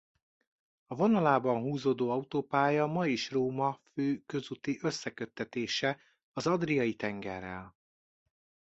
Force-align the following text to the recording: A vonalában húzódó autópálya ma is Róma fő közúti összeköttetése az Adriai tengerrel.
A 0.87 0.95
vonalában 0.95 1.61
húzódó 1.61 2.09
autópálya 2.09 2.85
ma 2.85 3.07
is 3.07 3.31
Róma 3.31 3.79
fő 3.93 4.23
közúti 4.25 4.79
összeköttetése 4.81 5.99
az 6.33 6.47
Adriai 6.47 6.93
tengerrel. 6.95 7.75